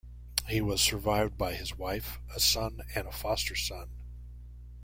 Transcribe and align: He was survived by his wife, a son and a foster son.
He 0.47 0.61
was 0.61 0.81
survived 0.81 1.37
by 1.37 1.53
his 1.53 1.77
wife, 1.77 2.17
a 2.35 2.39
son 2.39 2.81
and 2.95 3.07
a 3.07 3.11
foster 3.11 3.55
son. 3.55 3.91